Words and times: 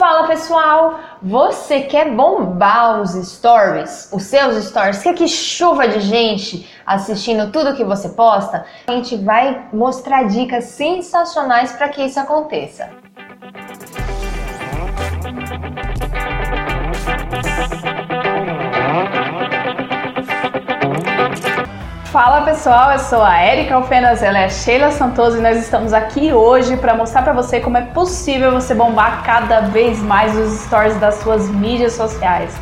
Fala 0.00 0.26
pessoal, 0.26 0.98
você 1.20 1.82
quer 1.82 2.10
bombar 2.16 3.02
os 3.02 3.10
stories, 3.10 4.08
os 4.10 4.22
seus 4.22 4.64
stories? 4.64 5.02
Quer 5.02 5.12
que 5.12 5.28
chuva 5.28 5.86
de 5.86 6.00
gente 6.00 6.66
assistindo 6.86 7.52
tudo 7.52 7.76
que 7.76 7.84
você 7.84 8.08
posta? 8.08 8.64
A 8.86 8.92
gente 8.92 9.14
vai 9.18 9.68
mostrar 9.70 10.22
dicas 10.22 10.64
sensacionais 10.64 11.72
para 11.72 11.90
que 11.90 12.02
isso 12.02 12.18
aconteça. 12.18 12.88
Fala 22.22 22.42
pessoal, 22.42 22.92
eu 22.92 22.98
sou 22.98 23.22
a 23.22 23.42
Erika 23.46 23.76
Alfenas, 23.76 24.22
ela 24.22 24.40
é 24.40 24.44
a 24.44 24.48
Sheila 24.50 24.90
Santos 24.90 25.36
e 25.36 25.40
nós 25.40 25.56
estamos 25.56 25.94
aqui 25.94 26.34
hoje 26.34 26.76
para 26.76 26.94
mostrar 26.94 27.22
para 27.22 27.32
você 27.32 27.60
como 27.60 27.78
é 27.78 27.80
possível 27.80 28.52
você 28.52 28.74
bombar 28.74 29.22
cada 29.24 29.60
vez 29.60 30.02
mais 30.02 30.36
os 30.36 30.60
stories 30.64 31.00
das 31.00 31.14
suas 31.14 31.48
mídias 31.48 31.94
sociais. 31.94 32.60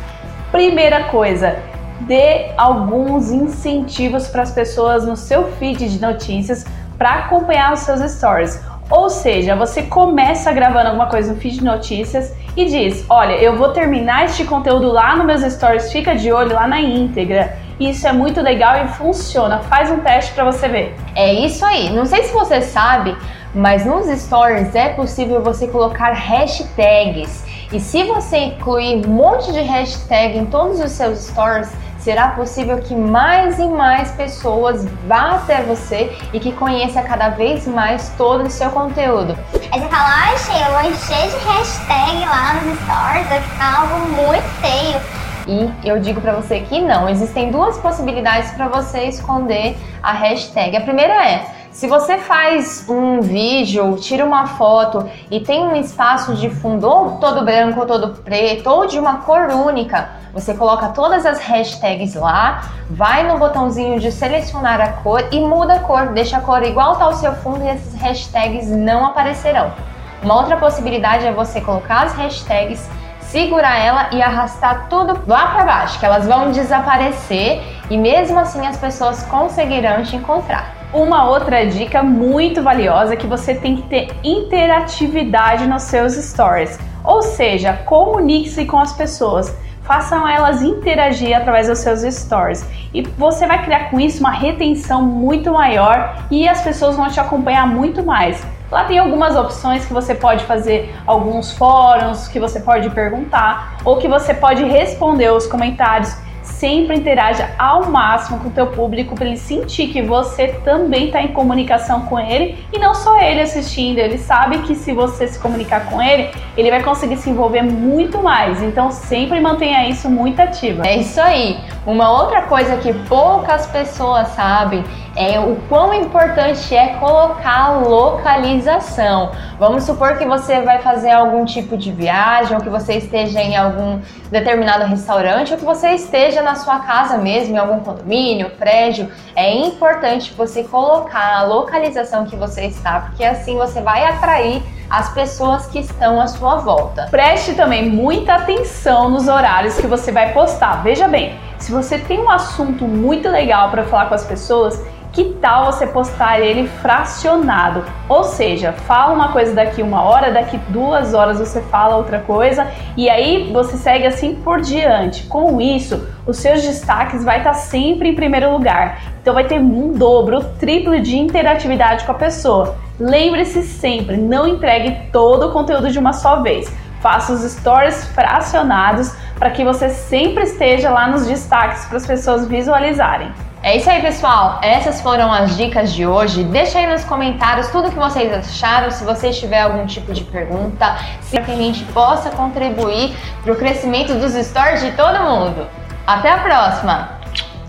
Primeira 0.49 1.09
coisa, 1.09 1.57
dê 1.99 2.51
alguns 2.57 3.31
incentivos 3.31 4.29
para 4.29 4.43
as 4.43 4.51
pessoas 4.53 5.05
no 5.05 5.17
seu 5.17 5.51
feed 5.57 5.89
de 5.89 5.99
notícias 5.99 6.65
para 6.97 7.15
acompanhar 7.15 7.73
os 7.73 7.81
seus 7.81 7.99
stories. 8.13 8.63
Ou 8.89 9.09
seja, 9.09 9.57
você 9.57 9.83
começa 9.83 10.53
gravando 10.53 10.87
alguma 10.87 11.07
coisa 11.07 11.33
no 11.33 11.37
feed 11.37 11.55
de 11.55 11.65
notícias 11.65 12.33
e 12.55 12.63
diz: 12.63 13.05
Olha, 13.09 13.33
eu 13.33 13.57
vou 13.57 13.73
terminar 13.73 14.23
este 14.23 14.45
conteúdo 14.45 14.89
lá 14.89 15.17
nos 15.17 15.25
meus 15.25 15.41
stories, 15.53 15.91
fica 15.91 16.15
de 16.15 16.31
olho 16.31 16.53
lá 16.53 16.65
na 16.65 16.79
íntegra. 16.79 17.67
Isso 17.79 18.05
é 18.07 18.11
muito 18.11 18.41
legal 18.41 18.83
e 18.83 18.87
funciona. 18.89 19.59
Faz 19.59 19.89
um 19.89 19.99
teste 20.01 20.33
para 20.33 20.43
você 20.43 20.67
ver. 20.67 20.95
É 21.15 21.33
isso 21.33 21.65
aí. 21.65 21.89
Não 21.91 22.05
sei 22.05 22.23
se 22.23 22.33
você 22.33 22.61
sabe, 22.61 23.15
mas 23.55 23.85
nos 23.85 24.07
stories 24.07 24.75
é 24.75 24.89
possível 24.89 25.41
você 25.41 25.67
colocar 25.67 26.11
hashtags. 26.11 27.45
E 27.71 27.79
se 27.79 28.03
você 28.03 28.37
incluir 28.37 29.05
um 29.05 29.09
monte 29.09 29.53
de 29.53 29.61
hashtag 29.61 30.37
em 30.37 30.45
todos 30.45 30.79
os 30.79 30.91
seus 30.91 31.19
stories, 31.19 31.71
será 31.99 32.29
possível 32.29 32.79
que 32.79 32.95
mais 32.95 33.59
e 33.59 33.67
mais 33.67 34.11
pessoas 34.11 34.85
vá 35.07 35.35
até 35.35 35.61
você 35.61 36.11
e 36.33 36.39
que 36.39 36.51
conheça 36.51 37.01
cada 37.03 37.29
vez 37.29 37.67
mais 37.67 38.09
todo 38.17 38.47
o 38.47 38.49
seu 38.49 38.71
conteúdo. 38.71 39.37
Aí 39.71 39.79
você 39.79 39.87
fala, 39.87 40.09
ai, 40.09 40.37
Sheila, 40.37 40.81
vou 40.81 40.91
encher 40.91 41.29
de 41.29 41.45
hashtag 41.45 42.25
lá 42.25 42.53
nos 42.55 42.79
stories, 42.79 43.27
vai 43.27 43.41
ficar 43.41 43.81
algo 43.81 43.99
muito 44.15 44.43
feio. 44.61 45.28
E 45.49 45.67
eu 45.83 45.99
digo 45.99 46.21
para 46.21 46.33
você 46.33 46.59
que 46.59 46.79
não, 46.79 47.09
existem 47.09 47.49
duas 47.49 47.75
possibilidades 47.79 48.51
para 48.51 48.67
você 48.67 49.05
esconder 49.05 49.75
a 50.03 50.11
hashtag. 50.11 50.77
A 50.77 50.81
primeira 50.81 51.27
é, 51.27 51.43
se 51.71 51.87
você 51.87 52.19
faz 52.19 52.85
um 52.87 53.19
vídeo, 53.19 53.97
tira 53.99 54.23
uma 54.23 54.45
foto 54.45 55.09
e 55.31 55.39
tem 55.39 55.65
um 55.65 55.75
espaço 55.75 56.35
de 56.35 56.51
fundo 56.51 56.87
ou 56.87 57.17
todo 57.17 57.43
branco 57.43 57.79
ou 57.79 57.87
todo 57.87 58.21
preto 58.21 58.69
ou 58.69 58.85
de 58.85 58.99
uma 58.99 59.21
cor 59.21 59.49
única, 59.49 60.09
você 60.31 60.53
coloca 60.53 60.89
todas 60.89 61.25
as 61.25 61.39
hashtags 61.39 62.13
lá, 62.13 62.69
vai 62.87 63.27
no 63.27 63.39
botãozinho 63.39 63.99
de 63.99 64.11
selecionar 64.11 64.79
a 64.79 64.93
cor 65.01 65.29
e 65.31 65.39
muda 65.39 65.77
a 65.77 65.79
cor, 65.79 66.09
deixa 66.09 66.37
a 66.37 66.41
cor 66.41 66.61
igual 66.61 66.95
tá 66.95 67.07
o 67.07 67.13
seu 67.13 67.33
fundo 67.33 67.63
e 67.63 67.69
essas 67.69 67.95
hashtags 67.95 68.69
não 68.69 69.03
aparecerão. 69.03 69.73
Uma 70.21 70.35
outra 70.35 70.57
possibilidade 70.57 71.25
é 71.25 71.31
você 71.31 71.59
colocar 71.59 72.03
as 72.03 72.13
hashtags 72.13 72.87
segurar 73.31 73.77
ela 73.77 74.09
e 74.11 74.21
arrastar 74.21 74.87
tudo 74.89 75.19
lá 75.27 75.47
para 75.47 75.63
baixo, 75.63 75.99
que 75.99 76.05
elas 76.05 76.25
vão 76.25 76.51
desaparecer 76.51 77.61
e 77.89 77.97
mesmo 77.97 78.39
assim 78.39 78.65
as 78.65 78.77
pessoas 78.77 79.23
conseguirão 79.23 80.03
te 80.03 80.15
encontrar. 80.15 80.75
Uma 80.91 81.29
outra 81.29 81.65
dica 81.67 82.01
muito 82.01 82.63
valiosa 82.63 83.13
é 83.13 83.15
que 83.15 83.27
você 83.27 83.53
tem 83.53 83.75
que 83.75 83.83
ter 83.83 84.07
interatividade 84.23 85.67
nos 85.67 85.83
seus 85.83 86.13
stories, 86.13 86.79
ou 87.03 87.21
seja, 87.21 87.73
comunique-se 87.85 88.65
com 88.65 88.79
as 88.79 88.93
pessoas 88.93 89.55
façam 89.83 90.27
elas 90.27 90.61
interagir 90.61 91.35
através 91.35 91.67
dos 91.67 91.79
seus 91.79 92.01
stories. 92.01 92.63
E 92.93 93.01
você 93.01 93.47
vai 93.47 93.63
criar 93.63 93.89
com 93.89 93.99
isso 93.99 94.19
uma 94.19 94.31
retenção 94.31 95.01
muito 95.01 95.51
maior 95.51 96.15
e 96.29 96.47
as 96.47 96.61
pessoas 96.61 96.95
vão 96.95 97.09
te 97.09 97.19
acompanhar 97.19 97.65
muito 97.65 98.03
mais. 98.03 98.45
Lá 98.71 98.83
tem 98.83 98.99
algumas 98.99 99.35
opções 99.35 99.85
que 99.85 99.93
você 99.93 100.13
pode 100.13 100.43
fazer 100.45 100.95
alguns 101.05 101.51
fóruns, 101.51 102.27
que 102.27 102.39
você 102.39 102.59
pode 102.59 102.89
perguntar 102.91 103.77
ou 103.83 103.97
que 103.97 104.07
você 104.07 104.33
pode 104.33 104.63
responder 104.63 105.31
os 105.31 105.47
comentários 105.47 106.15
sempre 106.41 106.95
interaja 106.95 107.49
ao 107.57 107.89
máximo 107.89 108.39
com 108.39 108.49
o 108.49 108.51
teu 108.51 108.67
público 108.67 109.15
para 109.15 109.25
ele 109.25 109.37
sentir 109.37 109.87
que 109.87 110.01
você 110.01 110.47
também 110.63 111.05
está 111.05 111.21
em 111.21 111.29
comunicação 111.29 112.01
com 112.01 112.19
ele 112.19 112.57
e 112.73 112.79
não 112.79 112.93
só 112.93 113.17
ele 113.19 113.41
assistindo, 113.41 113.97
ele 113.99 114.17
sabe 114.17 114.59
que 114.59 114.75
se 114.75 114.91
você 114.91 115.27
se 115.27 115.39
comunicar 115.39 115.85
com 115.85 116.01
ele, 116.01 116.29
ele 116.57 116.69
vai 116.69 116.83
conseguir 116.83 117.17
se 117.17 117.29
envolver 117.29 117.61
muito 117.61 118.21
mais. 118.21 118.61
Então 118.61 118.91
sempre 118.91 119.39
mantenha 119.39 119.87
isso 119.87 120.09
muito 120.09 120.39
ativo. 120.39 120.85
É 120.85 120.97
isso 120.97 121.21
aí. 121.21 121.59
Uma 121.85 122.11
outra 122.11 122.43
coisa 122.43 122.77
que 122.77 122.93
poucas 122.93 123.65
pessoas 123.67 124.27
sabem 124.29 124.83
é 125.15 125.39
o 125.39 125.55
quão 125.67 125.93
importante 125.93 126.75
é 126.75 126.95
colocar 126.95 127.65
a 127.65 127.69
localização. 127.79 129.31
Vamos 129.57 129.83
supor 129.83 130.17
que 130.17 130.25
você 130.25 130.61
vai 130.61 130.79
fazer 130.79 131.11
algum 131.11 131.45
tipo 131.45 131.77
de 131.77 131.91
viagem, 131.91 132.55
ou 132.55 132.61
que 132.61 132.69
você 132.69 132.93
esteja 132.93 133.41
em 133.41 133.55
algum 133.55 133.99
determinado 134.29 134.85
restaurante, 134.85 135.51
ou 135.51 135.57
que 135.57 135.65
você 135.65 135.89
esteja 135.89 136.41
na 136.41 136.55
sua 136.55 136.79
casa 136.79 137.17
mesmo, 137.17 137.55
em 137.55 137.57
algum 137.57 137.79
condomínio, 137.79 138.49
prédio. 138.51 139.11
É 139.35 139.51
importante 139.53 140.33
você 140.33 140.63
colocar 140.63 141.37
a 141.37 141.43
localização 141.43 142.25
que 142.25 142.35
você 142.35 142.65
está, 142.65 142.99
porque 143.01 143.23
assim 143.23 143.57
você 143.57 143.81
vai 143.81 144.05
atrair 144.05 144.61
as 144.89 145.09
pessoas 145.13 145.67
que 145.67 145.79
estão 145.79 146.19
à 146.19 146.27
sua 146.27 146.55
volta. 146.55 147.07
Preste 147.11 147.53
também 147.53 147.89
muita 147.89 148.35
atenção 148.35 149.09
nos 149.09 149.27
horários 149.27 149.77
que 149.77 149.85
você 149.85 150.11
vai 150.11 150.33
postar. 150.33 150.81
Veja 150.81 151.07
bem, 151.07 151.37
se 151.59 151.71
você 151.71 151.97
tem 151.97 152.19
um 152.19 152.29
assunto 152.29 152.85
muito 152.85 153.29
legal 153.29 153.69
para 153.69 153.83
falar 153.83 154.07
com 154.07 154.15
as 154.15 154.25
pessoas, 154.25 154.81
que 155.11 155.33
tal 155.41 155.65
você 155.65 155.87
postar 155.87 156.39
ele 156.39 156.67
fracionado? 156.67 157.83
Ou 158.07 158.23
seja, 158.23 158.71
fala 158.71 159.13
uma 159.13 159.31
coisa 159.31 159.53
daqui 159.53 159.81
uma 159.81 160.03
hora, 160.03 160.31
daqui 160.31 160.57
duas 160.69 161.13
horas 161.13 161.39
você 161.39 161.61
fala 161.61 161.97
outra 161.97 162.19
coisa 162.19 162.67
e 162.95 163.09
aí 163.09 163.51
você 163.51 163.75
segue 163.75 164.05
assim 164.05 164.35
por 164.35 164.61
diante. 164.61 165.23
Com 165.23 165.59
isso, 165.59 166.07
os 166.27 166.37
seus 166.37 166.61
destaques 166.61 167.23
vai 167.23 167.39
estar 167.39 167.53
sempre 167.53 168.09
em 168.09 168.15
primeiro 168.15 168.51
lugar. 168.51 169.01
Então 169.21 169.33
vai 169.33 169.45
ter 169.45 169.59
um 169.59 169.93
dobro, 169.93 170.43
triplo 170.59 170.99
de 171.01 171.17
interatividade 171.17 172.05
com 172.05 172.11
a 172.11 172.15
pessoa. 172.15 172.75
Lembre-se 172.99 173.63
sempre, 173.63 174.15
não 174.15 174.47
entregue 174.47 175.09
todo 175.11 175.47
o 175.47 175.51
conteúdo 175.51 175.91
de 175.91 175.97
uma 175.97 176.13
só 176.13 176.41
vez. 176.41 176.71
Faça 177.01 177.33
os 177.33 177.41
stories 177.51 178.05
fracionados 178.07 179.13
para 179.37 179.51
que 179.51 179.63
você 179.63 179.89
sempre 179.89 180.43
esteja 180.43 180.89
lá 180.89 181.07
nos 181.07 181.25
destaques 181.25 181.85
para 181.85 181.97
as 181.97 182.05
pessoas 182.05 182.47
visualizarem. 182.47 183.31
É 183.61 183.75
isso 183.75 183.89
aí, 183.89 184.01
pessoal. 184.01 184.59
Essas 184.61 185.01
foram 185.01 185.33
as 185.33 185.57
dicas 185.57 185.91
de 185.91 186.07
hoje. 186.07 186.43
Deixa 186.45 186.79
aí 186.79 186.87
nos 186.87 187.03
comentários 187.03 187.67
tudo 187.67 187.89
que 187.89 187.97
vocês 187.97 188.31
acharam, 188.33 188.89
se 188.89 189.03
vocês 189.03 189.37
tiverem 189.37 189.65
algum 189.65 189.85
tipo 189.85 190.13
de 190.13 190.23
pergunta, 190.23 190.97
para 191.29 191.41
que 191.41 191.51
a 191.51 191.55
gente 191.55 191.83
possa 191.85 192.29
contribuir 192.29 193.15
para 193.43 193.51
o 193.51 193.55
crescimento 193.57 194.13
dos 194.13 194.33
stories 194.33 194.81
de 194.81 194.91
todo 194.91 195.19
mundo. 195.19 195.67
Até 196.07 196.31
a 196.31 196.37
próxima. 196.37 197.09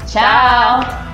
Tchau. 0.06 1.09